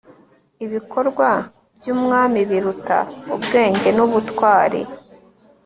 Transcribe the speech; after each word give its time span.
ibikorwa 0.65 1.29
byumwami 1.77 2.39
biruta 2.49 2.97
ubwenge 3.35 3.89
nubutwari 3.95 4.81